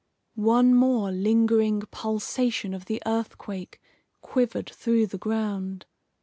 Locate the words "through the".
4.71-5.19